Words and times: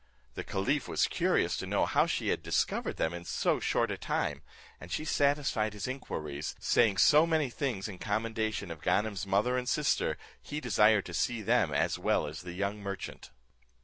The 0.33 0.43
caliph 0.43 0.87
was 0.87 1.05
curious 1.07 1.55
to 1.57 1.67
know 1.67 1.85
how 1.85 2.07
she 2.07 2.29
had 2.29 2.41
discovered 2.41 2.97
them 2.97 3.13
in 3.13 3.23
so 3.23 3.59
short 3.59 3.91
a 3.91 3.99
time, 3.99 4.41
and 4.79 4.91
she 4.91 5.05
satisfied 5.05 5.73
his 5.73 5.87
inquiries, 5.87 6.55
saying 6.59 6.97
so 6.97 7.27
many 7.27 7.51
things 7.51 7.87
in 7.87 7.99
commendation 7.99 8.71
of 8.71 8.81
Ganem's 8.81 9.27
mother 9.27 9.59
and 9.59 9.69
sister, 9.69 10.17
he 10.41 10.59
desired 10.59 11.05
to 11.05 11.13
see 11.13 11.43
them 11.43 11.71
as 11.71 11.99
well 11.99 12.25
as 12.25 12.41
the 12.41 12.53
young 12.53 12.79
merchant. 12.81 13.29